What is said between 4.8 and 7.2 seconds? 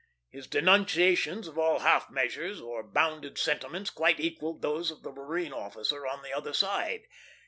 of the marine officer on the other side.